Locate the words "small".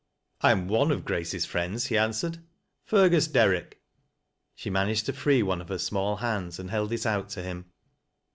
5.77-6.15